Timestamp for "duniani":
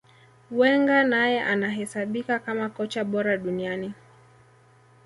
3.37-3.93